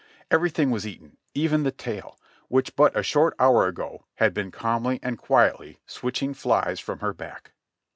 [0.31, 2.17] Everything v;as eaten, even the tail,
[2.47, 7.13] which but a short hour ago had been calmly and quietly switching flies from her
[7.13, 7.51] back.